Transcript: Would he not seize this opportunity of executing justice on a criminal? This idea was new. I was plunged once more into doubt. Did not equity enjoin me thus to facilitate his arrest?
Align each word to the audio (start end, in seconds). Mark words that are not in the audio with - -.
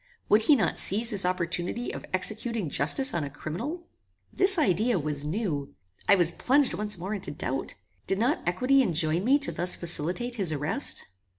Would 0.29 0.41
he 0.41 0.55
not 0.55 0.79
seize 0.79 1.11
this 1.11 1.27
opportunity 1.27 1.93
of 1.93 2.05
executing 2.11 2.71
justice 2.71 3.13
on 3.13 3.23
a 3.23 3.29
criminal? 3.29 3.85
This 4.33 4.57
idea 4.57 4.97
was 4.97 5.27
new. 5.27 5.75
I 6.09 6.15
was 6.15 6.31
plunged 6.31 6.73
once 6.73 6.97
more 6.97 7.13
into 7.13 7.29
doubt. 7.29 7.75
Did 8.07 8.17
not 8.17 8.41
equity 8.47 8.81
enjoin 8.81 9.23
me 9.23 9.37
thus 9.37 9.73
to 9.73 9.77
facilitate 9.79 10.37
his 10.37 10.51
arrest? 10.51 11.05